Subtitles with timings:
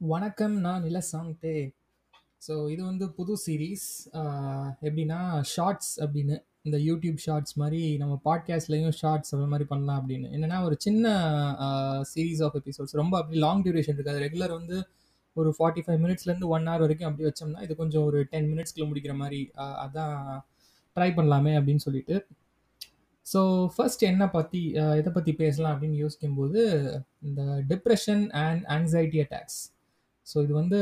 [0.00, 0.54] வணக்கம்.
[0.60, 1.74] நான் நிலசாந்தே.
[2.46, 3.86] ஸோ இது வந்து புது சீரிஸ்.
[4.86, 6.36] எப்படின்னா, ஷார்ட்ஸ் அப்படின்னு.
[6.62, 10.28] இந்த யூடியூப் ஷார்ட்ஸ் மாதிரி நம்ம பாட்காஸ்ட்லேயும் ஷார்ட்ஸ் அந்த மாதிரி பண்ணலாம் அப்படின்னு.
[10.36, 11.12] என்னென்னா ஒரு சின்ன
[12.14, 12.92] சீரீஸ் ஆஃப் எபிசோட்ஸ்.
[12.92, 14.20] ரொம்ப அப்படி லாங் டியூரேஷன் இருக்காது.
[14.26, 14.88] ரெகுலர் வந்து
[15.34, 19.40] ஒரு 45 மினிட்ஸ்லேருந்து ஒன் ஹவர் வரைக்கும் அப்படி வச்சோம்னா, இது கொஞ்சம் ஒரு 10 மினிட்ஸ்க்குள்ள முடிக்கிற மாதிரி
[19.84, 20.18] அதான்
[20.96, 22.18] ட்ரை பண்ணலாமே அப்படின்னு சொல்லிட்டு.
[23.26, 23.40] ஸோ
[23.76, 26.60] ஃபர்ஸ்ட் என்ன பற்றி எதை பற்றி பேசலாம் அப்படின்னு யோசிக்கும்போது,
[27.22, 29.58] இந்த depression and anxiety attacks.
[30.26, 30.78] So இது வந்து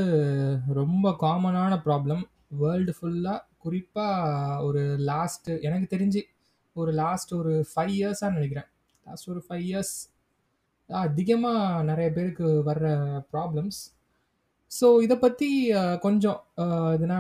[0.81, 2.23] ரொம்ப காமனான ப்ராப்ளம்.
[2.63, 6.21] வேர்ல்டு ஃபுல்லாக குறிப்பாக ஒரு லாஸ்ட்டு எனக்கு தெரிஞ்சு
[6.77, 8.69] ஒரு லாஸ்ட் ஒரு ஃபைவ் இயர்ஸாக நினைக்கிறேன்
[9.07, 9.95] லாஸ்ட் ஒரு ஃபைவ் இயர்ஸ்
[10.91, 12.87] அதிகமாக நிறைய பேருக்கு வர்ற
[13.35, 13.79] ப்ராப்ளம்ஸ்.
[14.71, 15.49] ஸோ இதை பற்றி
[16.05, 16.39] கொஞ்சம்
[16.95, 17.19] இதுனா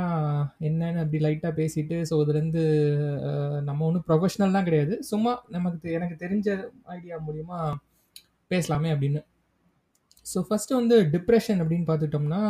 [0.68, 2.62] என்னன்னு அப்படி லைட்டாக பேசிட்டு, ஸோ இதுலேருந்து
[3.68, 4.94] நம்ம ஒன்றும் ப்ரொஃபஷனல்லாம் கிடையாது.
[5.10, 6.48] சும்மா நமக்கு எனக்கு தெரிஞ்ச
[6.96, 7.58] ஐடியா மூலியமா
[8.50, 9.22] பேசலாமே அப்படின்னு.
[10.26, 12.42] ஸோ ஃபஸ்ட்டு வந்து டிப்ரெஷன் அப்படின்னு பார்த்துட்டோம்னா,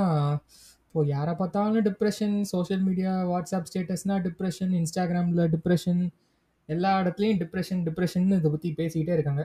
[0.87, 6.01] இப்போது யாரை பார்த்தாலும் டிப்ரெஷன் சோஷியல் மீடியா, வாட்ஸ்அப் ஸ்டேட்டஸ்னால் டிப்ரெஷன் இன்ஸ்டாகிராமில் டிப்ரெஷன்
[6.69, 9.45] எல்லா இடத்துலையும் டிப்ரெஷன் டிப்ரெஷன் இதை பற்றி பேசிக்கிட்டே இருக்காங்க.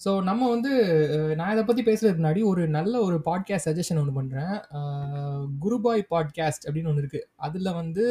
[0.00, 0.70] ஸோ நம்ம வந்து
[1.38, 4.54] நான் இதை பற்றி பேசுகிறதுக்கு முன்னாடி ஒரு நல்ல ஒரு பாட்காஸ்ட் சஜஷன் ஒன்று பண்ணுறேன்
[5.64, 8.04] குருபாய் பாட்காஸ்ட் அப்படின்னு ஒன்று இருக்குது அதில் வந்து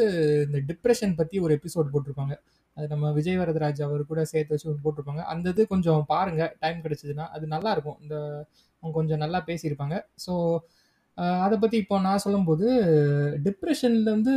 [0.46, 2.36] இந்த டிப்ரெஷன் பற்றி ஒரு எபிசோட் போட்டிருப்பாங்க.
[2.76, 5.24] அது நம்ம விஜய் வரதராஜ் அவர் கூட சேர்த்து வச்சு ஒன்று போட்டிருப்பாங்க.
[5.32, 8.16] அந்த இது கொஞ்சம் பாருங்கள் டைம் கிடச்சிதுன்னா அது நல்லாயிருக்கும் இந்த
[8.82, 9.96] அவங்க கொஞ்சம் நல்லா பேசியிருப்பாங்க.
[10.24, 10.34] ஸோ
[11.44, 12.66] அதை பற்றி இப்போ நான் சொல்லும்போது,
[13.46, 14.34] டிப்ரெஷனில் வந்து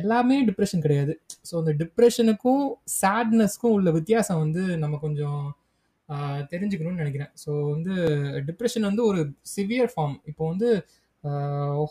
[0.00, 1.14] எல்லாமே டிப்ரெஷன் கிடையாது.
[1.48, 2.64] ஸோ அந்த டிப்ரெஷனுக்கும்
[3.00, 5.42] சேட்னஸ்க்கும் உள்ள வித்தியாசம் வந்து நம்ம கொஞ்சம்
[6.52, 7.94] தெரிஞ்சுக்கணும்னு நினைக்கிறேன் ஸோ வந்து
[8.48, 9.20] டிப்ரெஷன் வந்து ஒரு
[9.54, 10.16] சிவியர் ஃபார்ம்.
[10.30, 10.70] இப்போ வந்து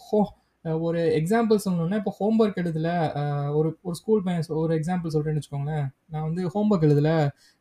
[0.06, 0.20] ஹோ
[0.88, 2.90] ஒரு எக்ஸாம்பிள் சொல்லணும்னா, இப்போ ஹோம் ஒர்க் எழுதல
[3.60, 5.88] ஒரு ஒரு ஸ்கூல் பையன் ஒரு எக்ஸாம்பிள் சொல்கிறேன்னு வச்சுக்கோங்களேன்.
[6.14, 7.12] நான் வந்து ஹோம் ஒர்க் எழுதல,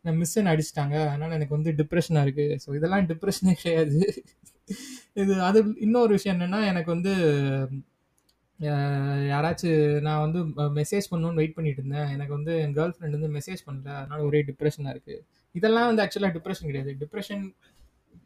[0.04, 0.96] நான் மிஸ் என்ன அடிச்சுட்டாங்க.
[1.38, 4.00] எனக்கு வந்து டிப்ரெஷனாக இருக்குது ஸோ இதெல்லாம் டிப்ரெஷனே கிடையாது.
[5.22, 7.12] இது அது இன்னொரு விஷயம் என்னென்னா எனக்கு வந்து
[9.32, 12.08] யாராச்சும் நான் வந்து ம மெசேஜ் பண்ணணும்னு வெயிட் பண்ணிட்டு இருந்தேன்.
[12.14, 13.88] எனக்கு வந்து என் கேர்ள் ஃப்ரெண்ட் வந்து மெசேஜ் பண்ணல.
[14.00, 15.22] அதனால ஒரே டிப்ரெஷனாக இருக்குது
[15.54, 16.92] இதெல்லாம் வந்து ஆக்சுவலாக டிப்ரெஷன் கிடையாது.
[17.02, 17.44] டிப்ரெஷன்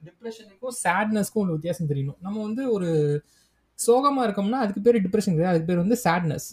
[0.08, 2.18] டிப்ரெஷனுக்கும் சேட்னஸ்க்கும் உள்ள வித்தியாசம் தெரியணும்.
[2.26, 2.90] நம்ம வந்து ஒரு
[3.78, 5.52] சோகமாக இருக்கோம்னா, அதுக்கு பேர் டிப்ரெஷன் கிடையாது.
[5.54, 6.48] அதுக்கு பேர் வந்து சேட்னஸ்.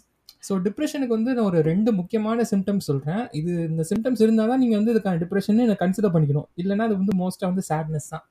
[0.48, 4.80] ஸோ டிப்ரெஷனுக்கு வந்து நான் ஒரு ரெண்டு முக்கியமான சிம்டம்ஸ் சொல்கிறேன் இது இந்த சிம்டம்ஸ் இருந்தால் தான் நீங்கள்
[4.80, 6.48] வந்து இதுக்கான டிப்ரஷன்னு கன்சிடர் பண்ணிக்கணும்.
[6.62, 8.24] இல்லைனா அது வந்து மோஸ்ட்டாக வந்து சேட்னஸ் தான்.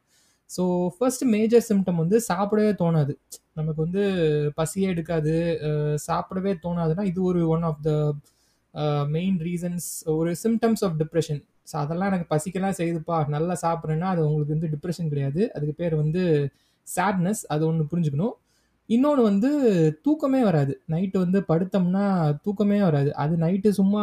[0.51, 0.63] ஸோ
[0.97, 3.13] ஃபர்ஸ்ட் மேஜர் சிம்டம் வந்து சாப்பிடவே தோணாது.
[3.59, 4.03] நமக்கு வந்து
[4.59, 5.35] பசியே எடுக்காது.
[6.09, 7.93] சாப்பிடவே தோணாதுன்னா, இது ஒரு one of the
[9.17, 11.41] main reasons ஒரு சிம்டம்ஸ் ஆஃப் டிப்ரெஷன்
[11.71, 15.43] ஸோ அதெல்லாம் எனக்கு பசிக்கலாம் செய்யுதுப்பா, நல்லா சாப்பிட்றேன்னா அது உங்களுக்கு வந்து டிப்ரெஷன் கிடையாது.
[15.57, 16.23] அதுக்கு பேர் வந்து
[16.87, 17.43] சேட்னஸ்.
[17.55, 18.35] அது ஒன்று புரிஞ்சுக்கணும்.
[18.91, 19.51] இன்னொன்று வந்து
[20.07, 20.73] தூக்கமே வராது.
[20.93, 22.05] நைட்டு வந்து படுத்தோம்னா
[22.45, 23.11] தூக்கமே வராது.
[23.23, 24.03] அது நைட்டு சும்மா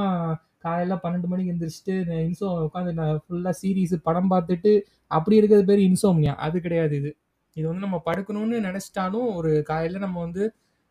[0.66, 1.94] காலையில் பன்னெண்டு மணிக்கு எந்திரிச்சுட்டு
[2.28, 4.72] இன்சோ உட்காந்து நான் ஃபுல்லாக சீரீஸ் படம் பார்த்துட்டு
[5.12, 6.34] அப்படி இருக்கிறது பேர் இன்சோம்னியா.
[6.46, 7.12] அது கிடையாது இது.
[7.56, 10.44] இது வந்து நம்ம படுக்கணும்னு நினச்சிட்டாலும் ஒரு காலையில் நம்ம வந்து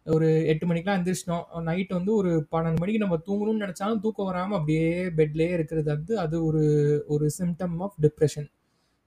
[0.06, 1.45] ஒரு எட்டு மணிக்கெலாம் எந்திரிச்சிட்டோம்.
[1.69, 4.87] நைட் வந்து ஒரு 12 மணிக்கு நம்ம தூங்கணும்னு நினச்சாலும் தூக்கம் வராமல் அப்படியே
[5.19, 6.62] பெட்லேயே இருக்கிறது வந்து அது ஒரு
[7.15, 8.49] ஒரு சிம்டம் ஆஃப் டிப்ரெஷன்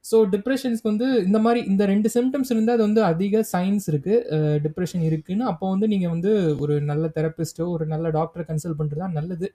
[0.06, 4.20] ஸோ டிப்ரெஷன்ஸ்க்கு வந்து இந்த மாதிரி இந்த ரெண்டு சிம்டம்ஸ் இருந்தால் அது வந்து அதிக சயின்ஸ் இருக்குது
[4.66, 5.50] டிப்ரெஷன் இருக்குதுன்னு இருக்குன்னு.
[5.52, 6.32] அப்போ வந்து நீங்கள் வந்து
[6.64, 9.48] ஒரு நல்ல தெரப்பிஸ்ட்டோ ஒரு நல்ல டாக்டரை கன்சல்ட் பண்ணுறது தான் நல்லது.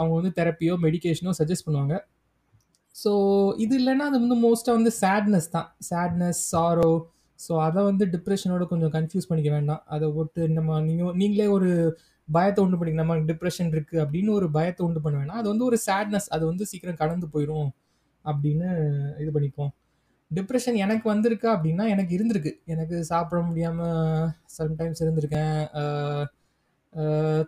[0.00, 1.96] அவங்க வந்து தெரப்பியோ, மெடிகேஷனோ சஜஸ்ட் பண்ணுவாங்க.
[2.96, 3.10] ஸோ
[3.64, 5.68] இது இல்லைன்னா அது வந்து மோஸ்ட்டாக வந்து சேட்னஸ் தான்.
[5.90, 6.92] சேட்னஸ், சாரோ
[7.44, 9.82] ஸோ அதை வந்து டிப்ரெஷனோட கொஞ்சம் கன்ஃப்யூஸ் பண்ணிக்க வேண்டாம்.
[9.94, 11.70] அதை போட்டு நம்ம நீங்கள் நீங்களே ஒரு
[12.28, 15.38] பயத்தை உண்டு பண்ணிக்க நம்ம டிப்ரெஷன் இருக்குது அப்படின்னு ஒரு பயத்தை உண்டு பண்ண வேணாம்.
[15.40, 16.28] அது வந்து ஒரு சேட்னஸ்.
[16.36, 17.70] அது வந்து சீக்கிரம் கடந்து போயிடும்
[18.30, 18.68] அப்படின்னு
[19.22, 19.72] இது பண்ணிப்போம்.
[20.30, 22.52] டிப்ரெஷன் எனக்கு வந்திருக்கா அப்படின்னா, எனக்கு இருந்திருக்கு.
[22.74, 24.28] எனக்கு சாப்பிட முடியாமல்
[24.58, 25.58] சம்டைம்ஸ் இருந்திருக்கேன்.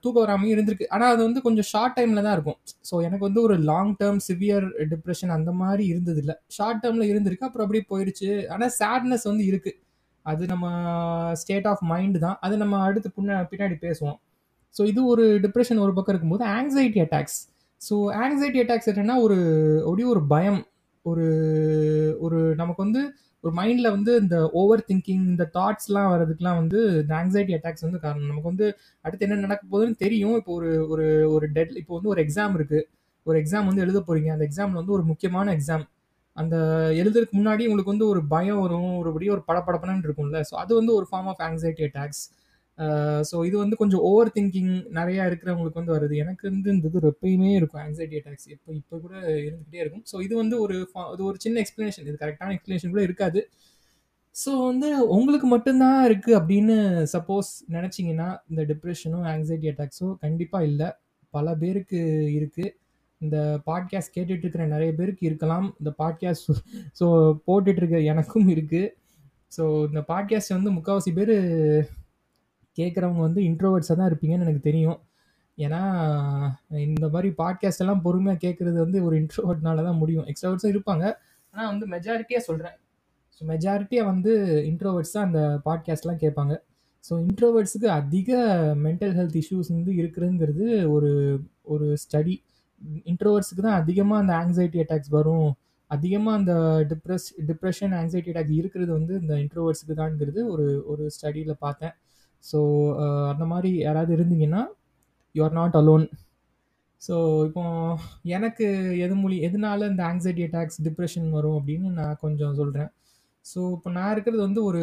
[0.03, 0.87] தூக்கம் வராமையும் இருந்திருக்கு.
[0.95, 2.59] ஆனால் அது வந்து கொஞ்சம் ஷார்ட் டைமில் தான் இருக்கும்.
[2.89, 7.49] ஸோ எனக்கு வந்து ஒரு லாங் டேர்ம் சிவியர் டிப்ரெஷன் அந்த மாதிரி இருந்தது இல்லை ஷார்ட் டேர்மில் இருந்திருக்கு.
[7.49, 9.79] அப்புறம் அப்படியே போயிடுச்சு ஆனால் சேட்னஸ் வந்து இருக்குது
[10.27, 10.67] அது நம்ம
[11.41, 12.39] ஸ்டேட் ஆஃப் மைண்டு தான்.
[12.47, 14.19] அது நம்ம அடுத்து பின்ன பின்னாடி பேசுவோம்.
[14.75, 17.39] ஸோ இது ஒரு டிப்ரஷன் ஒரு பக்கம் இருக்கும்போது, anxiety attacks.
[17.87, 19.37] So anxiety attacks என்னென்னா ஒரு
[19.87, 20.61] அப்படியே ஒரு பயம்.
[21.05, 21.27] ஒரு
[22.25, 23.01] ஒரு நமக்கு வந்து
[23.45, 28.31] ஒரு மைண்டில் வந்து இந்த ஓவர் திங்கிங், இந்த தாட்ஸ்லாம் வர்றதுக்குலாம் வந்து இந்த ஆங்ஸைட்டி அட்டாக்ஸ் வந்து காரணம்.
[28.31, 28.67] நமக்கு வந்து
[29.05, 30.37] அடுத்து என்ன நடக்க போகுதுன்னு தெரியும்.
[30.41, 32.87] இப்போ ஒரு ஒரு ஒரு டெட் இப்போ வந்து ஒரு எக்ஸாம் இருக்குது
[33.27, 35.85] ஒரு எக்ஸாம் வந்து எழுத போகிறீங்க அந்த எக்ஸாமில் வந்து ஒரு முக்கியமான எக்ஸாம்.
[36.37, 36.57] அந்த
[37.01, 38.93] எழுதுறதுக்கு முன்னாடி உங்களுக்கு வந்து ஒரு பயம் வரும்.
[39.01, 40.41] ஒருபடியும் ஒரு படப்படப்பனன்னு இருக்கும்ல.
[40.51, 42.23] ஸோ அது வந்து ஒரு form of anxiety attacks.
[43.31, 46.15] So இது வந்து கொஞ்சம் ஓவர் திங்கிங் நிறையா இருக்கிறவங்களுக்கு வந்து வருது.
[46.23, 48.49] எனக்கு வந்து இந்த இது எப்பயுமே இருக்கும் ஆங்ஸைட்டி அட்டாக்ஸ்.
[48.55, 49.15] இப்போ இப்போ கூட
[49.47, 50.05] இருந்துகிட்டே இருக்கும்.
[50.13, 52.07] ஸோ இது வந்து ஒரு ஃபா இது ஒரு சின்ன எக்ஸ்ப்ளனேஷன்.
[52.09, 53.43] இது கரெக்டான எக்ஸ்ப்ளனேஷன் கூட இருக்காது.
[54.35, 56.77] ஸோ வந்து உங்களுக்கு மட்டும்தான் இருக்குது அப்படின்னு
[57.15, 60.89] சப்போஸ் நினச்சிங்கன்னா இந்த டிப்ரெஷனும் ஆங்ஸைட்டி அட்டாக்ஸோ கண்டிப்பாக இல்லை
[61.35, 62.01] பல பேருக்கு
[62.39, 62.73] இருக்குது
[63.21, 63.39] இந்த
[63.69, 65.67] பாட்காஸ்ட் கேட்டுட்டு இருக்கிற நிறைய பேருக்கு இருக்கலாம்.
[65.81, 66.51] இந்த பாட்காஸ்ட்
[67.01, 67.07] ஸோ
[67.47, 68.93] போட்டுட்ருக்க எனக்கும் இருக்குது
[69.57, 71.35] ஸோ இந்த பாட்காஸ்ட் வந்து முக்கால்வாசி பேர்
[72.79, 74.99] கேட்குறவங்க வந்து இன்ட்ரோவர்ட்ஸாக தான் இருப்பீங்கன்னு எனக்கு தெரியும்.
[75.59, 75.81] ஏன்னா
[76.89, 80.27] இந்த மாதிரி பாட்காஸ்ட் எல்லாம் பொறுமையாக கேட்குறது வந்து ஒரு இன்ட்ரோவர்ட்னால தான் முடியும்.
[80.31, 81.05] எக்ஸ்ட்ரோவர்ட்ஸும் இருப்பாங்க.
[81.55, 82.77] ஆனால் வந்து மெஜாரிட்டியாக சொல்கிறேன்
[83.37, 84.33] ஸோ மெஜாரிட்டியாக வந்து
[84.71, 86.55] இன்ட்ரோவர்ட்ஸ் தான் அந்த பாட்காஸ்ட்லாம் கேட்பாங்க.
[87.05, 88.31] ஸோ இன்ட்ரோவர்ட்ஸுக்கு அதிக
[88.87, 91.11] மென்டல் ஹெல்த் இஷ்யூஸ் வந்து இருக்குதுங்கிறது ஒரு
[91.75, 92.35] ஒரு ஸ்டடி
[93.11, 95.51] இன்ட்ரோவர்ட்ஸுக்கு தான் அதிகமாக அந்த ஆங்ஸைட்டி அட்டாக்ஸ் வரும்.
[95.91, 96.55] அதிகமாக அந்த
[96.91, 101.95] டிப்ரெஸ் டிப்ரெஷன் ஆங்ஸைட்டி அட்டாக் இருக்கிறது வந்து இந்த இன்ட்ரோவர்ட்ஸுக்கு தான்ங்கிறது ஒரு ஒரு ஸ்டடியில் பார்த்தேன்.
[102.45, 102.59] ஸோ
[103.03, 104.63] uh, அந்த மாதிரி யாராவது இருந்தீங்கன்னா
[105.35, 106.07] you are not alone
[107.03, 107.15] so
[107.47, 107.63] இப்போ
[108.37, 108.67] எனக்கு
[109.05, 112.91] எது மொழி எதனால இந்த ஆங்ஸைட்டி அட்டாக்ஸ் டிப்ரெஷன் வரும் அப்படின்னு நான் கொஞ்சம் சொல்கிறேன்
[113.47, 114.83] ஸோ இப்போ நான் இருக்கிறது வந்து ஒரு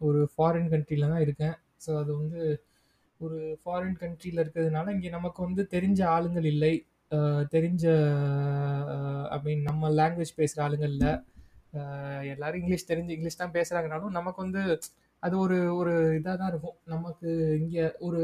[0.00, 1.54] ஒரு ஃபாரின் கண்ட்ரியில் தான் இருக்கேன்.
[1.84, 2.40] ஸோ அது வந்து
[3.20, 6.74] ஒரு ஃபாரின் கண்ட்ரியில் இருக்கிறதுனால இங்கே நமக்கு வந்து தெரிஞ்ச ஆளுங்கள் இல்லை.
[7.12, 7.84] Uh, தெரிஞ்ச
[8.94, 11.12] uh, ஐ மீன் நம்ம லாங்குவேஜ் பேசுகிற ஆளுங்கள் இல்லை.
[12.32, 14.62] எல்லோரும் இங்கிலீஷ் தெரிஞ்சு இங்கிலீஷ் தான் பேசுகிறாங்கனாலும் நமக்கு வந்து
[15.24, 16.76] அது ஒரு ஒரு இதாக தான் இருக்கும்.
[16.94, 17.28] நமக்கு
[17.60, 18.22] இங்கே ஒரு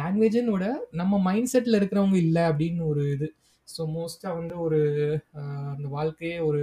[0.00, 0.66] லாங்குவேஜுன்னு விட
[1.00, 3.28] நம்ம மைண்ட் செட்டில் இருக்கிறவங்க இல்லை அப்படின்னு ஒரு இது.
[3.68, 4.80] ஸோ மோஸ்ட்டாக வந்து ஒரு
[5.74, 6.62] அந்த வாழ்க்கையே ஒரு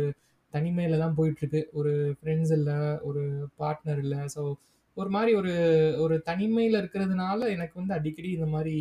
[0.54, 1.62] தனிமையில் தான் போயிட்டுருக்கு.
[1.80, 2.78] ஒரு ஃப்ரெண்ட்ஸ் இல்லை
[3.10, 3.24] ஒரு
[3.62, 4.20] பார்ட்னர் இல்லை.
[4.36, 4.42] ஸோ
[4.98, 5.54] ஒரு மாதிரி ஒரு
[6.04, 8.76] ஒரு தனிமையில் இருக்கிறதுனால எனக்கு வந்து அடிக்கடி இந்த மாதிரி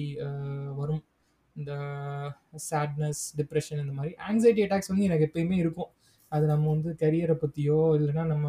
[0.81, 1.03] வரும்.
[1.57, 1.73] இந்த
[2.71, 4.13] சேட்னஸ் டிப்ரெஷன் இந்த மாதிரி.
[4.29, 5.91] ஆங்ஸைட்டி அட்டாக்ஸ் வந்து எனக்கு எப்பயுமே இருக்கும்.
[6.33, 8.49] அது நம்ம வந்து கரியரை பற்றியோ இல்லைன்னா நம்ம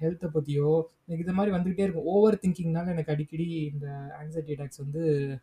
[0.00, 0.70] ஹெல்த்தை பற்றியோ
[1.06, 2.08] எனக்கு இது மாதிரி வந்துக்கிட்டே இருக்கும்.
[2.14, 3.86] ஓவர் திங்கிங்னால எனக்கு அடிக்கடி இந்த
[4.20, 5.02] ஆங்ஸைட்டி அட்டாக்ஸ் வந்து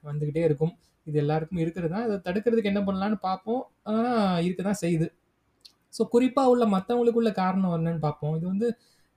[0.09, 0.73] வந்துக்கிட்டே இருக்கும்.
[1.07, 2.05] இது எல்லாருக்கும் இருக்கிறது தான்.
[2.07, 3.63] அதை தடுக்கிறதுக்கு என்ன பண்ணலான்னு பார்ப்போம்.
[3.91, 5.07] ஆனால் இருக்க தான் செய்யுது.
[5.97, 8.35] ஸோ குறிப்பாக உள்ள மற்றவங்களுக்குள்ள காரணம் என்னன்னு பார்ப்போம்.
[8.39, 8.67] இது வந்து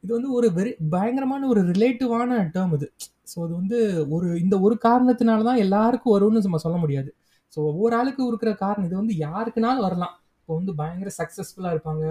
[0.05, 2.87] இது வந்து ஒரு வெரி பயங்கரமான ஒரு ரிலேட்டிவான டேர்ம் இது.
[3.31, 3.79] ஸோ அது வந்து
[4.15, 7.11] ஒரு இந்த ஒரு காரணத்தினால தான் எல்லாருக்கும் வரும்னு நம்ம சொல்ல முடியாது.
[7.55, 10.15] ஸோ ஒவ்வொரு ஆளுக்கு இருக்கிற காரணம் இது வந்து யாருக்குனாலும் வரலாம்.
[10.41, 12.05] இப்போ வந்து பயங்கர சக்ஸஸ்ஃபுல்லாக இருப்பாங்க.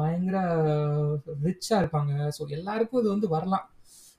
[0.00, 0.38] பயங்கர
[1.46, 2.12] ரிச்சாக இருப்பாங்க.
[2.36, 3.66] ஸோ எல்லாருக்கும் இது வந்து வரலாம்.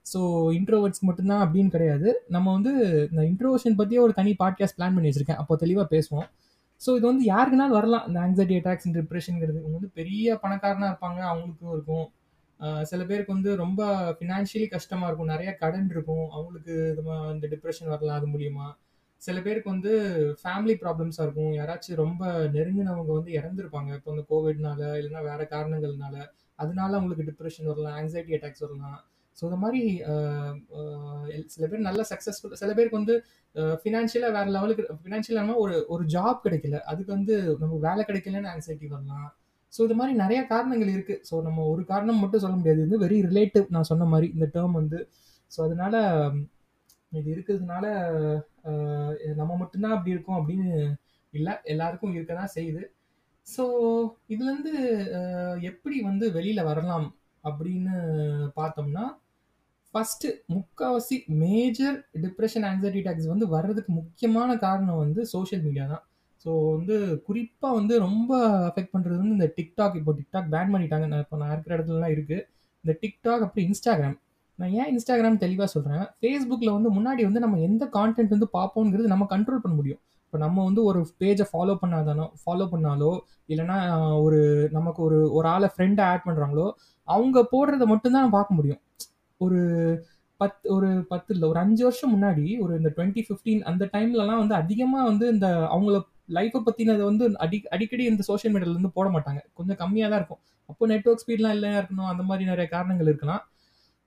[0.05, 0.19] ஸோ
[0.57, 2.09] இன்ட்ரோவர்ட்ஸ்க்கு மட்டும்தான் அப்படின்னு கிடையாது.
[2.35, 2.71] நம்ம வந்து
[3.11, 5.41] இந்த இன்ட்ரோவர்ஷன் பற்றியே ஒரு தனி பாட்காஸ்ட் பிளான் பண்ணி வச்சுருக்கேன்.
[5.43, 6.27] அப்போ தெளிவாக பேசுவோம்.
[6.81, 8.05] ஸோ இது வந்து யாருக்குனாலும் வரலாம்.
[8.07, 11.19] இந்த ஆங்ஸைட்டி அட்டாக்ஸ் டிப்ரெஷனுங்கிறது இவங்க வந்து பெரிய பணக்காரனாக இருப்பாங்க.
[11.31, 12.07] அவங்களுக்கும் இருக்கும்.
[12.91, 13.81] சில பேருக்கு வந்து ரொம்ப
[14.17, 15.31] ஃபினான்ஷியலி கஷ்டமாக இருக்கும்.
[15.33, 16.25] நிறைய கடன் இருக்கும்.
[16.35, 16.73] அவங்களுக்கு
[17.35, 18.17] இந்த டிப்ரெஷன் வரலாம்.
[18.19, 18.71] அது மூலியமாக
[19.21, 19.91] சில பேருக்கு வந்து
[20.41, 21.53] ஃபேமிலி ப்ராப்ளம்ஸாக இருக்கும்.
[21.59, 22.23] யாராச்சும் ரொம்ப
[22.55, 23.89] நெருங்கினவங்க வந்து இறந்துருப்பாங்க.
[23.99, 26.17] இப்போ வந்து கோவிட்னால இல்லைன்னா வேற காரணங்கள்னால.
[26.59, 28.99] அதனால அவங்களுக்கு டிப்ரெஷன் வரலாம் ஆங்ஸைட்டி அட்டாக்ஸ் வரலாம்.
[29.37, 29.81] ஸோ இந்த மாதிரி
[31.53, 33.15] சில பேர் நல்ல சக்ஸஸ்ஃபுல் சில பேருக்கு வந்து
[33.81, 36.79] ஃபினான்ஷியலாக வேற லெவலுக்கு ஃபினான்ஷியலாக ஒரு ஒரு ஜாப் கிடைக்கல.
[36.91, 39.29] அதுக்கு வந்து நம்ம வேலை கிடைக்கலன்னு ஆங்ஸைட்டி வரலாம்.
[39.73, 42.81] ஸோ இது மாதிரி நிறைய காரணங்கள் இருக்குது ஸோ நம்ம ஒரு காரணம் மட்டும் சொல்ல முடியாது.
[42.87, 44.99] இது வெரி ரிலேட்டிவ் நான் சொன்ன மாதிரி இந்த டேர்ம் வந்து.
[45.51, 45.95] ஸோ அதனால
[47.11, 47.85] இது இருக்கிறதுனால
[49.39, 50.69] நம்ம மட்டும்தான் அப்படி இருக்கோம் அப்படின்னு
[51.33, 52.83] இல்லை எல்லாருக்கும் இருக்க தான் செய்யுது.
[53.47, 53.63] ஸோ
[54.33, 54.73] இதுலேருந்து
[55.71, 57.07] எப்படி வந்து வெளியில் வரலாம்
[57.43, 57.95] அப்படின்னு
[58.59, 59.05] பார்த்தோம்னா
[59.93, 66.03] ஃபஸ்ட்டு முக்கால்வாசி மேஜர் டிப்ரெஷன் ஆங்ஸைட்டி அட்டாக்ஸ் வந்து வர்றதுக்கு முக்கியமான காரணம் வந்து சோஷியல் மீடியா தான்.
[66.45, 66.95] ஸோ வந்து
[67.27, 68.31] குறிப்பாக வந்து ரொம்ப
[68.69, 71.07] அஃபெக்ட் பண்ணுறது வந்து இந்த டிக்டாக் இப்போ டிக்டாக் பேன் பண்ணிட்டாங்க.
[71.13, 72.45] நான் இப்போ நான் இருக்கிற இடத்துலலாம் இருக்குது
[72.83, 74.17] இந்த டிக்டாக் அப்படி இன்ஸ்டாகிராம்
[74.59, 79.27] நான் ஏன் இன்ஸ்டாகிராம் தெளிவாக சொல்கிறேன் ஃபேஸ்புக்கில் வந்து முன்னாடி வந்து நம்ம எந்த கான்டென்ட் வந்து பார்ப்போங்கிறது நம்ம
[79.33, 80.01] கண்ட்ரோல் பண்ண முடியும்.
[80.25, 83.11] இப்போ நம்ம வந்து ஒரு பேஜை ஃபாலோ பண்ணாதானோ ஃபாலோ பண்ணாலோ
[83.51, 83.77] இல்லைனா
[84.25, 84.39] ஒரு
[84.77, 86.65] நமக்கு ஒரு ஒரு ஆளை ஃப்ரெண்டை ஆட் பண்ணுறாங்களோ
[87.07, 88.81] அவங்க போடுறத மட்டும்தான் பார்க்க முடியும்.
[89.41, 89.59] ஒரு
[90.41, 94.55] பத்து ஒரு பத்து இல்லை ஒரு அஞ்சு வருஷம் முன்னாடி ஒரு இந்த டுவெண்ட்டி ஃபிஃப்டீன் அந்த டைம்லலாம் வந்து
[94.61, 95.97] அதிகமாக வந்து இந்த அவங்கள
[96.37, 99.41] லைஃப்பை பற்றினதை வந்து அடி அடிக்கடி இந்த சோஷியல் மீடியாவிலேருந்து போட மாட்டாங்க.
[99.57, 100.41] கொஞ்சம் கம்மியாக தான் இருக்கும்.
[100.71, 102.09] அப்போ நெட்ஒர்க் ஸ்பீட்லாம் இல்லையா இருக்கணும்?
[102.13, 103.41] அந்த மாதிரி நிறைய காரணங்கள் இருக்கலாம்.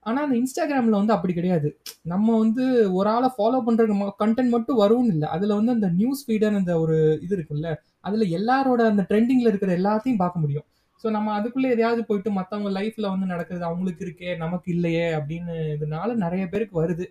[0.05, 1.69] ஆனால் அந்த இன்ஸ்டாகிராமில் வந்து அப்படி கிடையாது.
[2.13, 2.63] நம்ம வந்து
[2.97, 5.27] ஒரு ஆளை ஃபாலோ பண்ணுற கண்டென்ட் மட்டும் வரும்னு இல்லை.
[5.35, 7.71] அதில் வந்து அந்த நியூஸ் ஃபீடன் அந்த ஒரு இது இருக்குல்ல
[8.09, 10.67] அதில் எல்லாரோட அந்த ட்ரெண்டிங்கில் இருக்கிற எல்லாத்தையும் பார்க்க முடியும்.
[11.03, 16.09] ஸோ நம்ம அதுக்குள்ளே எதையாவது போயிட்டு மற்றவங்க லைஃப்பில் வந்து நடக்கிறது அவங்களுக்கு இருக்கே நமக்கு இல்லையே அப்படின்னு இதனால
[16.25, 17.05] நிறைய பேருக்கு வருது.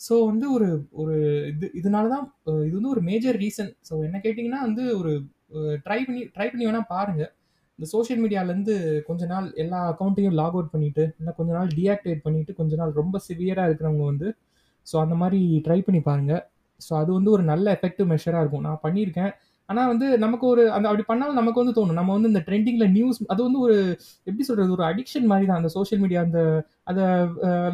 [0.00, 0.68] ஸோ வந்து ஒரு
[1.02, 1.14] ஒரு
[1.52, 2.26] இது இதனால தான்
[2.66, 5.12] இது வந்து ஒரு மேஜர் ரீசன் ஸோ என்ன கேட்டிங்கன்னா வந்து ஒரு
[5.86, 7.30] ட்ரை பண்ணி ட்ரை பண்ணி வேணால் பாருங்கள்
[7.78, 8.74] இந்த சோஷியல் மீடியாலேருந்து
[9.08, 13.20] கொஞ்ச நாள் எல்லா அக்கௌண்ட்டையும் லாக் அவுட் பண்ணிவிட்டு இல்லை கொஞ்ச நாள் டீஆக்டிவேட் பண்ணிவிட்டு கொஞ்ச நாள் ரொம்ப
[13.28, 14.28] சிவியராக இருக்கிறவங்க வந்து
[14.86, 16.42] ஸோ அந்த மாதிரி ட்ரை பண்ணி பாருங்கள்
[16.80, 18.64] ஸோ அது வந்து ஒரு நல்ல எஃபெக்டிவ் மெஷராக இருக்கும்.
[18.68, 19.32] நான் பண்ணியிருக்கேன்.
[19.68, 21.98] ஆனால் வந்து நமக்கு ஒரு அந்த அப்படி பண்ணாலும் நமக்கு வந்து தோணும்.
[22.00, 23.76] நம்ம வந்து இந்த ட்ரெண்டிங்கில் நியூஸ் அது வந்து ஒரு
[24.28, 25.60] எப்படி சொல்கிறது ஒரு அடிக்ஷன் மாதிரி தான்.
[25.60, 26.40] அந்த சோஷியல் மீடியா அந்த
[26.90, 27.04] அதை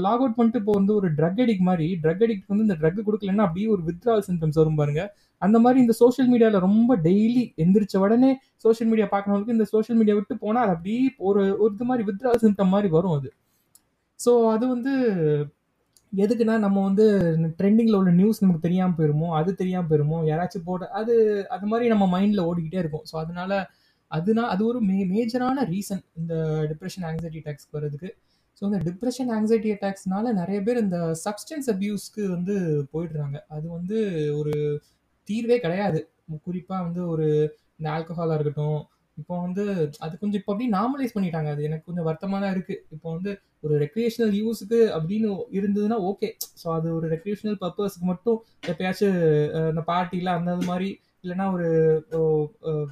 [0.06, 3.46] லாக் அவுட் பண்ணிட்டு இப்போ வந்து ஒரு ட்ரக் அடிக் மாதிரி ட்ரக் அடிக்ட் வந்து இந்த ட்ரக் கொடுக்கலன்னா
[3.48, 5.04] அப்படியே ஒரு வித்ரால் சிம்டம்ஸ் வரும் பாருங்க.
[5.42, 8.30] அந்த மாதிரி இந்த சோஷியல் மீடியாவில் ரொம்ப டெய்லி எந்திரிச்ச உடனே
[8.64, 12.32] சோஷியல் மீடியா பார்க்கறவங்களுக்கு இந்த சோஷியல் மீடியா விட்டு போனால் அது அப்படியே ஒரு ஒரு இது மாதிரி வித்ரா
[12.44, 13.30] சிம்டம் மாதிரி வரும் அது.
[14.20, 14.92] ஸோ அது வந்து
[16.22, 17.04] எதுக்குன்னா நம்ம வந்து
[17.58, 21.14] ட்ரெண்டிங்கில் உள்ள நியூஸ் நமக்கு தெரியாமல் போயிருமோ அது தெரியாமல் போயிருமோ யாராச்சும் போட அது
[21.54, 23.06] அது மாதிரி நம்ம மைண்டில் ஓடிக்கிட்டே இருக்கும்.
[23.10, 23.52] ஸோ அதனால
[24.10, 26.34] அதுனா அது ஒரு மே மேஜரான ரீசன் இந்த
[26.70, 28.10] டிப்ரெஷன் ஆங்ஸைட்டி அட்டாக்ஸ் வர்றதுக்கு.
[28.58, 32.56] ஸோ இந்த டிப்ரெஷன் ஆங்ஸைட்டி அட்டாக்ஸ்னால நிறைய பேர் இந்த சப்ஸ்டன்ஸ் அப்யூஸ்க்கு வந்து
[32.94, 33.36] போயிடுறாங்க.
[33.56, 33.98] அது வந்து
[34.40, 34.54] ஒரு
[35.28, 36.00] தீர்வே கிடையாது.
[36.46, 37.26] குறிப்பாக வந்து ஒரு
[37.78, 38.80] இந்த ஆல்கஹாலாக இருக்கட்டும்
[39.18, 39.64] இப்போ வந்து
[40.04, 41.48] அது கொஞ்சம் இப்போ அப்படி நார்மலைஸ் பண்ணிட்டாங்க.
[41.54, 43.30] அது எனக்கு கொஞ்சம் வருத்தமாக தான் இருக்குது இப்போ வந்து
[43.64, 46.28] ஒரு ரெக்ரியேஷனல் யூஸுக்கு அப்படின்னு இருந்ததுன்னா ஓகே
[46.60, 48.38] ஸோ அது ஒரு ரெக்ரியேஷனல் பர்பஸ்க்கு மட்டும்
[48.72, 49.18] எப்பயாச்சும்
[49.72, 50.88] இந்த பார்ட்டியில் அந்த மாதிரி
[51.24, 51.68] இல்லைன்னா ஒரு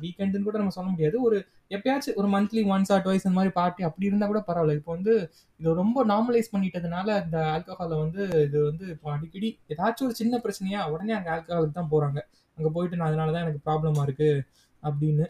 [0.03, 1.17] வீக்கெண்டுன்னு கூட நம்ம சொல்ல முடியாது.
[1.29, 1.39] ஒரு
[1.77, 4.77] எப்பயாச்சும் ஒரு மந்த்லி ஒன்ஸ் ஆர் டுவைஸ் இந்த மாதிரி பார்ட்டி அப்படி இருந்தால் கூட பரவாயில்ல.
[4.79, 5.13] இப்போ வந்து
[5.61, 10.81] இது ரொம்ப நார்மலைஸ் பண்ணிட்டதுனால இந்த ஆல்கஹாலை வந்து இது வந்து இப்போ அடிக்கடி ஏதாச்சும் ஒரு சின்ன பிரச்சனையா
[10.95, 12.21] உடனே அங்கே ஆல்கஹாலுக்கு தான் போகிறாங்க
[12.59, 14.43] அங்கே போயிட்டு நான் அதனால தான் எனக்கு ப்ராப்ளமாக இருக்குது
[14.83, 15.27] அப்படின்னு.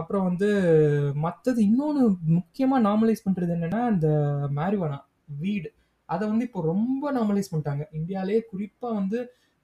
[0.00, 0.48] அப்புறம் வந்து
[1.24, 2.02] மற்றது இன்னொன்று
[2.38, 4.08] முக்கியமாக நார்மலைஸ் பண்ணுறது என்னென்னா இந்த
[4.58, 4.98] மேரிவானா
[5.42, 5.70] வீடு
[6.08, 7.84] அதை வந்து இப்போ ரொம்ப நார்மலைஸ் பண்ணிட்டாங்க.
[7.98, 9.18] இந்தியாவிலே குறிப்பாக வந்து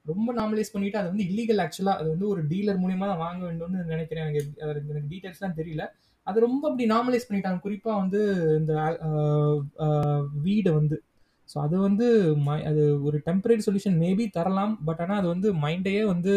[0.04, 3.80] ரொம்ப நார்மலைஸ் பண்ணிட்டு அது வந்து இல்லீகல் ஆக்சுவலாக அது வந்து ஒரு டீலர் மூலியமாக தான் வாங்க வேண்டும்னு
[3.94, 4.26] நினைக்கிறேன்.
[4.26, 4.42] எனக்கு
[4.90, 5.84] எனக்கு டீட்டெயில்ஸ்லாம் தெரியல.
[6.28, 7.60] அது ரொம்ப அப்படி நார்மலைஸ் பண்ணிட்டாங்க.
[7.66, 8.20] குறிப்பாக வந்து
[8.60, 8.72] இந்த
[10.46, 10.96] வீடை வந்து.
[11.48, 12.06] ஸோ அது வந்து
[12.46, 14.74] மை அது ஒரு டெம்பரரி சொல்யூஷன் மேபி தரலாம்.
[14.88, 16.34] பட் ஆனால் அது வந்து மைண்டையே வந்து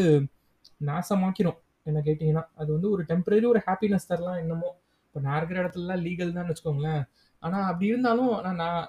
[0.89, 4.69] நாசமாக்கிடும் என்ன கேட்டிங்கன்னா அது வந்து ஒரு டெம்பரரி ஒரு ஹாப்பினஸ் தரலாம் என்னமோ.
[5.07, 7.03] இப்போ நான் இருக்கிற இடத்துலலாம் லீகல் தான் வச்சுக்கோங்களேன்.
[7.43, 8.81] ஆனால் அப்படி இருந்தாலும் ஆனால் நான்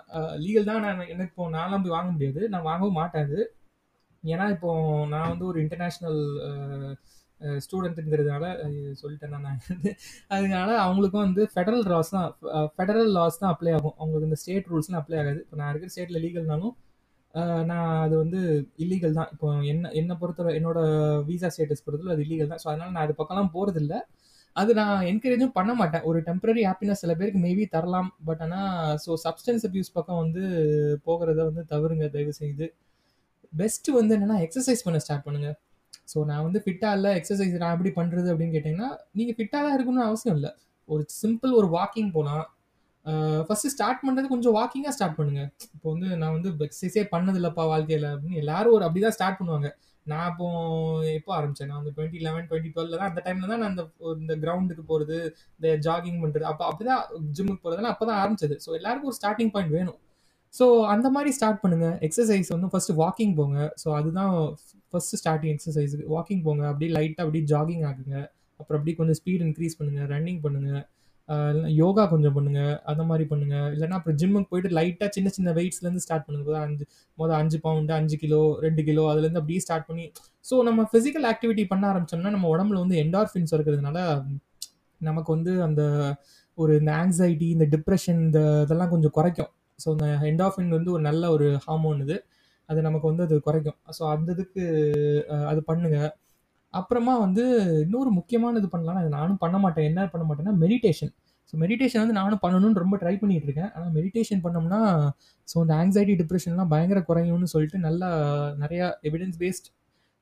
[0.44, 2.42] லீகல் தான் நான் எனக்கு இப்போ நான்லாம் போய் வாங்க முடியாது.
[2.52, 3.38] நான் வாங்கவும் மாட்டாது
[4.25, 4.71] ஏன்னா இப்போ
[5.12, 6.21] நான் வந்து ஒரு இன்டர்நேஷ்னல்
[7.64, 8.44] ஸ்டூடெண்ட்டுங்கிறதுனால
[9.00, 9.61] சொல்லிட்டேன் நான்.
[9.70, 9.90] வந்து
[10.34, 12.28] அதனால அவங்களுக்கும் வந்து ஃபெடரல் லாஸ் தான்
[12.76, 13.96] ஃபெடரல் லாஸ் தான் அப்ளை ஆகும்.
[14.00, 15.40] அவங்களுக்கு இந்த ஸ்டேட் ரூல்ஸ்லாம் அப்ளை ஆகாது.
[15.44, 16.75] இப்போ நான் இருக்கிற ஸ்டேட்டில் லீகல்னாலும்
[17.70, 18.40] நான் அது வந்து
[18.84, 19.30] இல்லீகல் தான்.
[19.34, 20.80] இப்போ என்ன என்னை பொறுத்தவரை என்னோட
[21.28, 22.62] விசா ஸ்டேட்டஸ் பொறுத்தவரை அது இல்லீகல் தான்.
[22.64, 23.96] ஸோ அதனால் நான் அது பக்கம்லாம் போகிறதில்ல
[24.61, 26.02] அது நான் என்கரேஜும் பண்ண மாட்டேன்.
[26.08, 28.11] ஒரு டெம்பரரி ஹாப்பினஸ் சில பேருக்கு மேபி தரலாம்.
[28.28, 30.42] பட் ஆனால் ஸோ சப்ஸ்டன்ஸ் அப்யூஸ் பக்கம் வந்து
[31.06, 32.06] போகிறத வந்து தவறுங்க.
[32.16, 32.66] தயவு செய்து.
[33.61, 35.56] பெஸ்ட்டு வந்து என்னென்னா எக்ஸசைஸ் பண்ண ஸ்டார்ட் பண்ணுங்கள்
[36.09, 40.09] ஸோ நான் வந்து ஃபிட்டாக இல்லை எக்ஸசைஸ் நான் எப்படி பண்ணுறது அப்படின்னு கேட்டிங்கன்னா நீங்கள் ஃபிட்டாக தான் இருக்கணும்னு
[40.09, 40.50] அவசியம் இல்லை.
[40.88, 42.47] ஒரு சிம்பிள் ஒரு வாக்கிங் போகலாம்
[43.47, 48.40] ஃபஸ்ட்டு ஸ்டார்ட் பண்ணுறது கொஞ்சம் வாக்கிங்காக ஸ்டார்ட் பண்ணுங்கள் இப்போ வந்து நான் வந்து எக்ஸசைஸே பண்ணதில்லப்பா வாழ்க்கையில் அப்படின்னு
[48.42, 49.71] எல்லாரும் ஒரு அப்படி தான் ஸ்டார்ட் பண்ணுவாங்க.
[50.11, 50.47] நான் இப்போ
[51.18, 53.82] எப்போ ஆரம்பித்தேன் நான் வந்து டுவெண்ட்டி லெவன் டுவெண்ட்டி டுவெல் தான் அந்த டைமில் தான் நான் அந்த
[54.23, 55.16] இந்த கிரவுண்டுக்கு போகிறது
[55.59, 57.02] இந்த ஜாகிங் பண்ணுறது அப்போ அப்படி தான்
[57.37, 58.56] ஜிம்முக்கு போகிறதுலாம் அப்போ தான் ஆரம்பிச்சது.
[58.64, 59.99] ஸோ எல்லாருக்கும் ஒரு ஸ்டார்டிங் பாயிண்ட் வேணும்.
[60.59, 63.59] ஸோ அந்த மாதிரி ஸ்டார்ட் பண்ணுங்கள் எக்ஸசைஸ் வந்து ஃபஸ்ட்டு வாக்கிங் போங்க.
[63.82, 64.32] ஸோ அதுதான்
[64.90, 66.62] ஃபஸ்ட்டு ஸ்டார்டிங் எக்ஸசைஸுக்கு வாக்கிங் போங்க.
[66.71, 68.16] அப்படியே லைட்டாக அப்படியே ஜாகிங் ஆகுங்க.
[68.61, 70.82] அப்புறம் அப்படியே கொஞ்சம் ஸ்பீட் இன்க்ரீஸ் பண்ணுங்கள் ரன்னிங் பண்ணுங்கள்
[71.80, 76.26] யோகா கொஞ்சம் பண்ணுங்கள் அந்த மாதிரி பண்ணுங்கள் இல்லைனா அப்புறம் ஜிம்முக்கு போயிட்டு லைட்டாக சின்ன சின்ன வெயிட்ஸ்லேருந்து ஸ்டார்ட்
[76.26, 76.59] பண்ணுங்க.
[76.66, 76.85] அஞ்சு
[77.21, 80.04] மொதல் அஞ்சு பவுண்டு அஞ்சு கிலோ ரெண்டு கிலோ அதுலேருந்து அப்படியே ஸ்டார்ட் பண்ணி
[80.49, 83.99] ஸோ நம்ம ஃபிசிக்கல் ஆக்டிவிட்டி பண்ண ஆரம்பிச்சோம்னா நம்ம உடம்புல வந்து என்டார்ஃபின்ஸ் இருக்கிறதுனால
[85.00, 85.82] நமக்கு வந்து அந்த
[86.59, 89.50] ஒரு இந்த ஆங்ஸைட்டி இந்த டிப்ரெஷன் இந்த இதெல்லாம் கொஞ்சம் குறைக்கும்.
[89.83, 92.17] ஸோ இந்த என்டார்ஃபின் வந்து ஒரு நல்ல ஒரு ஹார்மோன் இது.
[92.69, 93.79] அது நமக்கு வந்து அது குறைக்கும்.
[93.99, 94.62] ஸோ அந்த இதுக்கு
[95.51, 96.11] அது பண்ணுங்கள்
[96.75, 97.43] அப்புறமா வந்து
[97.85, 99.89] இன்னொரு முக்கியமான இது பண்ணலாம் அது நானும் பண்ண மாட்டேன்.
[99.91, 101.12] என்ன பண்ண மாட்டேன்னா மெடிடேஷன்
[101.51, 103.71] ஸோ மெடிடேஷன் வந்து நானும் பண்ணணும்னு ரொம்ப ட்ரை பண்ணிட்டு இருக்கேன்.
[103.77, 104.81] ஆனால் மெடிடேஷன் பண்ணோம்னா
[105.49, 108.09] ஸோ இந்த ஆங்ஸைட்டி டிப்ரெஷன்லாம் பயங்கர குறையும்னு சொல்லிட்டு நல்லா
[108.62, 109.69] நிறையா எவிடன்ஸ் பேஸ்ட்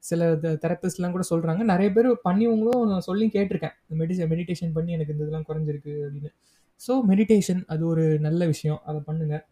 [0.02, 0.26] சில
[0.64, 3.74] தெரப்பிஸ்ட்லாம் கூட சொல்கிறாங்க நிறைய பேர் பண்ணியவங்களும் நான் சொல்லி கேட்டிருக்கேன்.
[4.00, 6.30] மெடிச மெடிடேஷன் பண்ணி எனக்கு இந்த இதெல்லாம் குறைஞ்சிருக்கு அப்படின்னு.
[6.80, 8.80] ஸோ மெடிடேஷன் அது ஒரு நல்ல விஷயம்.
[8.88, 9.42] அதை பண்ணுங்கள்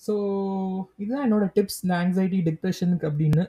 [0.00, 0.14] ஸோ
[1.02, 3.44] இதுதான் என்னோடய டிப்ஸ் இந்த ஆங்ஸைட்டி டிப்ரெஷனுக்கு அப்படின்னு.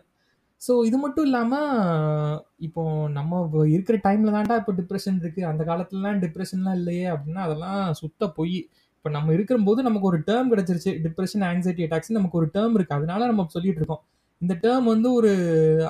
[0.62, 2.36] ஸோ இது மட்டும் இல்லாமல்
[2.67, 2.84] இப்போ
[3.17, 3.41] நம்ம
[3.75, 8.58] இருக்கிற டைமில் தான்டா இப்போ டிப்ரெஷன் இருக்குது அந்த காலத்துலலாம் டிப்ரெஷன்லாம் இல்லையே அப்படின்னா அதெல்லாம் சுத்த பொய்.
[8.98, 10.91] இப்போ நம்ம இருக்கும்போது நமக்கு ஒரு டேர்ம் கிடச்சிருச்சு.
[11.05, 14.03] டிப்ரெஷன் ஆங்ஸைட்டி அட்டாக்ஸ் நமக்கு ஒரு டேர்ம் இருக்குது அதனால நம்ம சொல்லிட்டு இருக்கோம்.
[14.41, 15.32] இந்த டேர்ம் வந்து ஒரு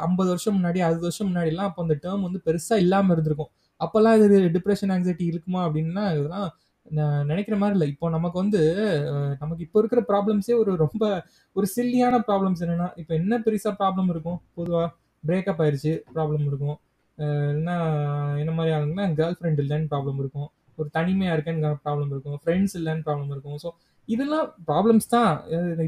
[0.08, 3.52] ஐம்பது வருஷம் முன்னாடி அறுபது வருஷம் முன்னாடிலாம் அப்போ அந்த டேர்ம் வந்து பெருசாக இல்லாமல் இருந்திருக்கும்.
[3.82, 6.48] அப்போல்லாம் இது டிப்ரெஷன் ஆங்ஸைட்டி இருக்குமா அப்படின்னா இதெல்லாம்
[6.98, 7.88] நான் நினைக்கிற மாதிரி இல்லை.
[7.94, 8.62] இப்போ நமக்கு வந்து
[9.44, 11.04] நமக்கு இப்போ இருக்கிற ப்ராப்ளம்ஸே ஒரு ரொம்ப
[11.56, 14.40] ஒரு சில்லியான ப்ராப்ளம்ஸ் என்னென்னா இப்போ என்ன பெருசாக ப்ராப்ளம் இருக்கும்?
[14.58, 14.88] பொதுவாக
[15.24, 16.78] பிரேக்கப் ஆயிடுச்சு ப்ராப்ளம் இருக்கும்.
[17.18, 17.78] இல்லைன்னா
[18.42, 20.50] என்ன மாதிரி ஆகுதுன்னா கேர்ள் ஃப்ரெண்ட் இல்லைன்னு ப்ராப்ளம் இருக்கும்.
[20.78, 22.40] ஒரு தனிமையாக இருக்கேன்னு ப்ராப்ளம் இருக்கும்.
[22.44, 23.60] ஃப்ரெண்ட்ஸ் இல்லைன்னு ப்ராப்ளம் இருக்கும்.
[23.64, 23.70] ஸோ
[24.10, 25.32] இதெல்லாம் ப்ராப்ளம்ஸ் தான்.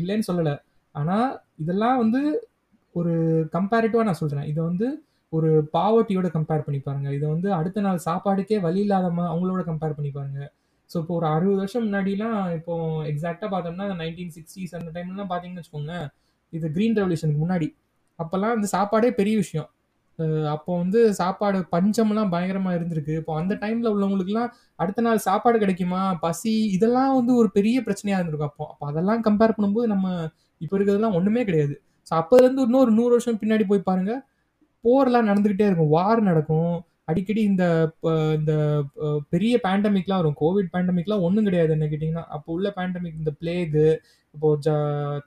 [0.02, 0.56] இல்லைன்னு சொல்லலை.
[0.96, 1.30] ஆனால்
[1.64, 2.22] இதெல்லாம் வந்து
[2.96, 3.14] ஒரு
[3.56, 4.88] கம்பேரிட்டிவாக நான் சொல்கிறேன் இதை வந்து
[5.34, 7.10] ஒரு பாவர்ட்டியோட கம்பேர் பண்ணி பாருங்க.
[7.18, 10.40] இதை வந்து அடுத்த நாள் சாப்பாடுக்கே வழி இல்லாதமா அவங்களோட கம்பேர் பண்ணி பாருங்க.
[10.90, 12.76] ஸோ இப்போ ஒரு அறுபது வருஷம் முன்னாடிலாம் இப்போ
[13.12, 15.96] எக்ஸாக்டாக பார்த்தோம்னா நைன்டீன் சிக்ஸ்டீஸ் அந்த டைம்லாம் பார்த்தீங்கன்னு வச்சுக்கோங்க
[16.54, 17.68] இது க்ரீன் ரெவல்யூஷனுக்கு முன்னாடி.
[18.20, 19.68] அப்போல்லாம் அந்த சாப்பாடே பெரிய விஷயம்.
[20.54, 23.14] அப்போ வந்து சாப்பாடு பஞ்சம்லாம் பயங்கரமாக இருந்திருக்கு.
[23.22, 28.52] இப்போ அந்த டைமில் உள்ளவங்களுக்குலாம் அடுத்த நாள் சாப்பாடு கிடைக்குமா பசி இதெல்லாம் வந்து ஒரு பெரிய பிரச்சனையாக இருந்திருக்கும்
[28.52, 28.66] அப்போ.
[28.72, 30.08] அப்போ அதெல்லாம் கம்பேர் பண்ணும்போது நம்ம
[30.62, 31.76] இப்போ இருக்கிறதுலாம் ஒன்றுமே கிடையாது.
[32.10, 34.22] ஸோ அப்போதுலேருந்து இன்னொரு நூறு வருஷம் பின்னாடி போய் பாருங்கள்
[34.84, 35.94] போர்லாம் நடந்துக்கிட்டே இருக்கும்.
[35.98, 36.76] வார் நடக்கும்.
[37.08, 37.66] அடிக்கடி இந்த
[38.38, 38.54] இந்த
[39.34, 40.38] பெரிய பேண்டமிக்லாம் வரும்.
[40.44, 43.86] கோவிட் பேண்டமிக்லாம் ஒன்றும் கிடையாது என்ன கேட்டிங்கன்னா அப்போ உள்ள பேண்டமிக் இந்த பிளேகு
[44.36, 44.70] இப்போ ஜ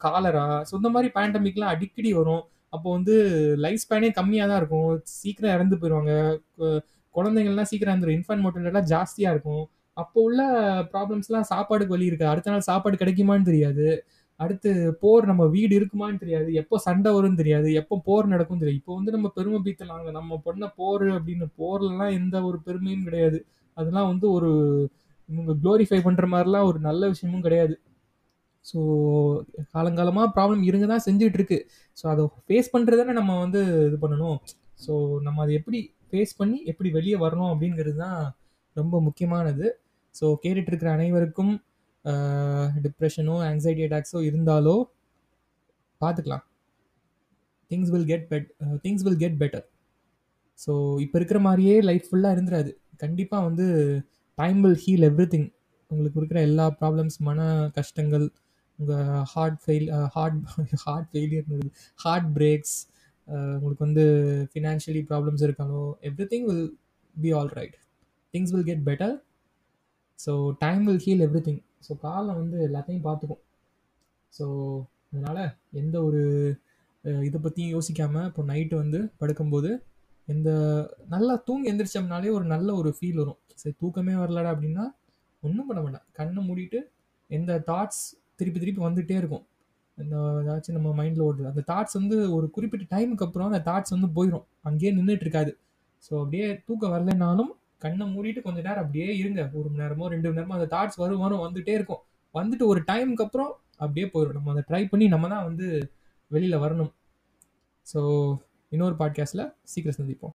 [0.05, 2.43] காலரா ஸோ இந்த மாதிரி பேண்டமிக்லாம் அடிக்கடி வரும்.
[2.75, 3.15] அப்போ வந்து
[3.65, 4.91] லைஃப் ஸ்பேனே கம்மியாக தான் இருக்கும்.
[5.21, 6.13] சீக்கிரம் இறந்து போயிடுவாங்க
[7.15, 9.65] குழந்தைங்கள்லாம் சீக்கிரம் இறந்துடும் இன்ஃபன்ட் மோட்டிலிட்டிலாம் ஜாஸ்தியாக இருக்கும்.
[9.97, 10.41] அப்போ உள்ள
[10.93, 13.87] ப்ராப்ளம்ஸ்லாம் சாப்பாடுக்கு வழி இருக்குது அடுத்த நாள் சாப்பாடு கிடைக்குமான்னு தெரியாது.
[14.41, 14.71] அடுத்து
[15.03, 16.49] போர் நம்ம வீடு இருக்குமான்னு தெரியாது.
[16.61, 17.69] எப்போ சண்டை வரும்னு தெரியாது.
[17.81, 18.81] எப்போ போர் நடக்கும் தெரியாது.
[18.83, 23.39] இப்போ வந்து நம்ம பெருமை பீத்தலாங்க நம்ம பண்ண போர் அப்படின்னு போர்லாம் எந்த ஒரு பெருமையும் கிடையாது.
[23.77, 24.51] அதெல்லாம் வந்து ஒரு
[25.29, 27.75] இவங்க க்ளோரிஃபை பண்ற மாதிரிலாம் ஒரு நல்ல விஷயமும் கிடையாது.
[28.65, 28.79] ஸோ
[29.75, 31.59] காலங்காலமாக ப்ராப்ளம் இருங்க தான் செஞ்சுட்டு இருக்கு
[31.99, 34.39] ஸோ அதை ஃபேஸ் பண்ணுறதானே நம்ம வந்து இது பண்ணணும்.
[34.85, 34.93] ஸோ
[35.27, 35.79] நம்ம அதை எப்படி
[36.11, 38.21] ஃபேஸ் பண்ணி எப்படி வெளியே வரணும் அப்படிங்கிறது தான்
[38.77, 39.67] ரொம்ப முக்கியமானது.
[40.15, 41.53] ஸோ கேட்டுட்ருக்கிற அனைவருக்கும்
[42.85, 44.77] டிப்ரெஷனோ ஆங்ஸைட்டி அட்டாக்ஸோ இருந்தாலோ
[46.01, 46.45] பார்த்துக்கலாம்
[47.71, 48.49] things will get bet
[48.85, 49.67] things will get better
[50.59, 52.71] so இப்போ இருக்கிற மாதிரியே லைஃப் ஃபுல்லாக இருந்துராது.
[52.97, 53.67] கண்டிப்பாக வந்து
[54.39, 55.49] time will heal everything
[55.91, 57.41] உங்களுக்கு இருக்கிற எல்லா ப்ராப்ளம்ஸ் மன
[57.77, 58.27] கஷ்டங்கள்
[58.79, 60.39] உங்கள் heart fail heart
[60.85, 61.47] heart failure
[61.99, 62.77] heart breaks
[63.55, 64.05] உங்களுக்கு வந்து
[64.53, 65.83] financially problems இருக்காலோ
[66.27, 66.67] everything will
[67.17, 67.77] be all right
[68.35, 69.15] things will get better
[70.19, 73.43] so time will heal everything so காலம் வந்து எல்லாத்தையும் பார்த்துக்கும்.
[74.33, 74.47] ஸோ
[75.11, 75.43] அதனால்
[75.81, 76.23] எந்த ஒரு
[77.29, 79.71] இதை பற்றியும் யோசிக்காமல் இப்போ நைட்டு வந்து படுக்கும்போது
[80.29, 80.51] எந்த
[81.15, 83.39] நல்லா தூங்கி எந்திரிச்சோம்னாலே ஒரு நல்ல ஒரு ஃபீல் வரும்.
[83.61, 84.85] சரி தூக்கமே வரலடா அப்படின்னா
[85.43, 86.05] ஒன்றும் பண்ண மாட்டேன்.
[86.19, 86.81] கண்ணை மூடிட்டு
[87.31, 88.03] எந்த தாட்ஸ்
[88.39, 89.45] திருப்பி திருப்பி வந்துகிட்டே இருக்கும்.
[89.99, 94.09] இந்த ஏதாச்சும் நம்ம மைண்டில் ஓடுது அந்த தாட்ஸ் வந்து ஒரு குறிப்பிட்ட டைமுக்கு அப்புறம் அந்த தாட்ஸ் வந்து
[94.19, 95.53] போயிடும் அங்கேயே நின்றுட்டு இருக்காது.
[96.05, 97.51] ஸோ அப்படியே தூக்கம் வரலைனாலும்
[97.85, 99.43] கண்ணை மூடிட்டு கொஞ்ச நேரம் அப்படியே இருங்க.
[99.59, 102.03] ஒரு மணி நேரமோ ரெண்டு மணி நேரமோ அந்த தாட்ஸ் வரும் வரும் வந்துட்டே இருக்கும்.
[102.35, 105.67] வந்துட்டு ஒரு டைமுக்கு அப்புறம் அப்படியே போயிடும் நம்ம அதை ட்ரை பண்ணி நம்ம தான் வந்து
[106.35, 106.93] வெளியில் வரணும்.
[107.87, 108.01] ஸோ
[108.73, 110.35] இன்னொரு பாட்காஸ்ட்டில் சீக்கிரம் சந்திப்போம்.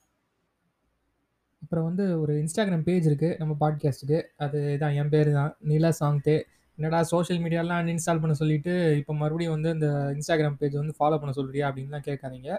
[1.62, 5.52] அப்புறம் வந்து ஒரு இன்ஸ்டாகிராம் பேஜ் இருக்குது நம்ம பாட்காஸ்ட்டுக்கு அது தான் என் பேர் தான்.
[5.70, 6.37] நிலா சாங்தே
[6.78, 11.32] என்னடா சோஷியல் மீடியாலாம் அன்இன்ஸ்டால் பண்ண சொல்லிட்டு இப்போ மறுபடியும் வந்து இந்த இன்ஸ்டாகிராம் பேஜ் வந்து ஃபாலோ பண்ண
[11.38, 12.50] சொல்கிறியா அப்படின்லாம் கேட்காதீங்க.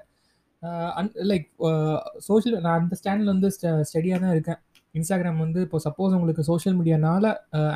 [0.99, 1.47] அன் லைக்
[2.27, 3.49] சோஷியல் நான் அந்த ஸ்டாண்டில் வந்து
[3.89, 4.59] ஸ்டடியாக தான் இருக்கேன்.
[4.95, 7.25] இன்ஸ்டாகிராம் வந்து இப்போ சப்போஸ் உங்களுக்கு சோஷியல் மீடியானால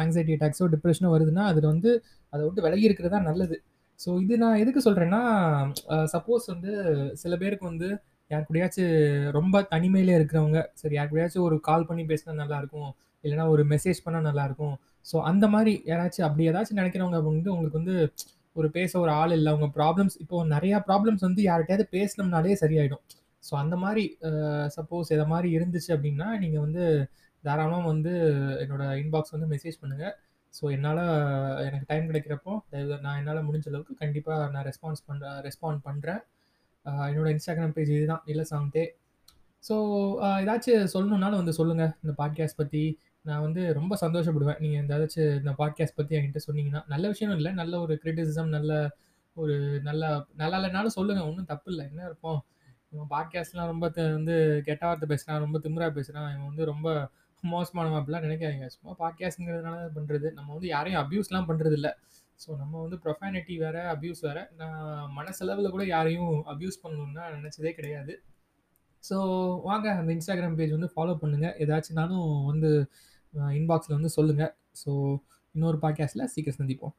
[0.02, 1.92] ஆங்ஸைட்டி அட்டாக்ஸோ டிப்ரெஷனோ வருதுன்னா அதில் வந்து
[2.34, 3.56] அதை விட்டு விலகி இருக்கிறதா நல்லது.
[4.00, 5.22] ஸோ இது நான் எதுக்கு சொல்கிறேன்னா
[6.14, 6.72] சப்போஸ் வந்து
[7.22, 7.88] சில பேருக்கு வந்து
[8.32, 8.94] யார் கூடயாச்சும்
[9.38, 12.90] ரொம்ப தனிமையிலே இருக்கிறவங்க சரி யார் கூடயாச்சும் ஒரு கால் பண்ணி பேசினா நல்லாயிருக்கும்
[13.24, 17.96] இல்லைனா ஒரு மெசேஜ் பண்ணால் நல்லாயிருக்கும் ஸோ அந்த மாதிரி யாராச்சும் அப்படி ஏதாச்சும் நினைக்கிறவங்க வந்து உங்களுக்கு வந்து
[18.56, 23.04] ஒரு பேச ஒரு ஆள் இல்லை அவங்க ப்ராப்ளம்ஸ் இப்போ நிறையா ப்ராப்ளம்ஸ் வந்து யார்கிட்டயாவது பேசினோம்னாலே சரியாயிடும்.
[23.44, 24.04] ஸோ அந்த மாதிரி
[24.78, 26.84] சப்போஸ் இதை மாதிரி இருந்துச்சு அப்படின்னா நீங்கள் வந்து
[27.44, 28.14] தாராளமாக வந்து
[28.64, 30.16] என்னோடய இன்பாக்ஸ் வந்து மெசேஜ் பண்ணுங்கள்
[30.54, 31.04] ஸோ என்னால்
[31.68, 32.54] எனக்கு டைம் கிடைக்கிறப்போ
[33.04, 36.22] நான் என்னால் முடிஞ்ச அளவுக்கு கண்டிப்பாக நான் ரெஸ்பான்ஸ் பண்ணுறேன் ரெஸ்பாண்ட் பண்ணுறேன்
[37.10, 38.24] என்னோடய இன்ஸ்டாகிராம் பேஜ் இதுதான்.
[38.32, 38.86] இல்லை சாங்தே
[39.64, 39.76] ஸோ
[40.42, 42.84] ஏதாச்சும் சொல்லணுன்னாலும் வந்து சொல்லுங்கள் இந்த பாட்காஸ்ட் பற்றி
[43.26, 44.60] நான் வந்து ரொம்ப சந்தோஷப்படுவேன்.
[44.64, 47.52] நீங்கள் இந்த ஏதாச்சும் இந்த பாட்காஸ்ட் பற்றி என்கிட்ட சொன்னீங்கன்னா நல்ல விஷயம் இல்லை.
[47.62, 48.72] நல்ல ஒரு கிரிட்டிசிசம் நல்ல
[49.38, 49.56] ஒரு
[49.88, 50.04] நல்ல
[50.42, 51.86] நல்லா இல்லைனாலும் சொல்லுங்கள் ஒன்றும் தப்பு இல்லை.
[51.92, 52.40] என்ன இருப்போம்
[52.92, 53.86] இவன் பாட்காஸ்ட்லாம் ரொம்ப
[54.18, 54.36] வந்து
[54.68, 56.88] கெட்ட வார்த்தை பேசுகிறான் ரொம்ப திமுறா பேசுகிறான் இவன் வந்து ரொம்ப
[57.44, 58.68] மோசமானவன் அப்படிலாம் நினைக்காதீங்க.
[58.76, 61.92] சும்மா பாட்காஸ்ட்ங்கிறதுனால தான் பண்ணுறது நம்ம வந்து யாரையும் அப்யூஸ்லாம் பண்ணுறது இல்லை
[62.40, 64.42] ஸோ நம்ம வந்து ப்ரொஃபானிட்டி வேறு அப்யூஸ் வேறு.
[64.62, 68.16] நான் மனசெலவில் கூட யாரையும் அப்யூஸ் பண்ணணுன்னா நினச்சதே கிடையாது.
[69.04, 69.18] ஸோ
[69.70, 72.70] வாங்க அந்த இன்ஸ்டாகிராம் பேஜ் வந்து ஃபாலோ பண்ணுங்கள் ஏதாச்சும்னாலும் வந்து
[73.60, 74.92] இன்பாக்ஸில் வந்து சொல்லுங்கள் ஸோ
[75.56, 76.96] இன்னொரு பாட்காஸ்ட்டில் சீக்கிரம் சந்திப்போம்.